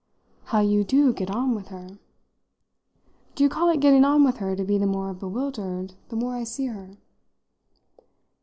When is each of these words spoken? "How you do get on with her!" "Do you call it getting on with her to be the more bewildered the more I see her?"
"How 0.45 0.61
you 0.61 0.83
do 0.83 1.13
get 1.13 1.29
on 1.29 1.53
with 1.53 1.67
her!" 1.67 1.99
"Do 3.35 3.43
you 3.43 3.49
call 3.51 3.69
it 3.69 3.79
getting 3.81 4.03
on 4.03 4.23
with 4.23 4.37
her 4.37 4.55
to 4.55 4.63
be 4.63 4.79
the 4.79 4.87
more 4.87 5.13
bewildered 5.13 5.93
the 6.09 6.15
more 6.15 6.33
I 6.33 6.43
see 6.43 6.65
her?" 6.65 6.97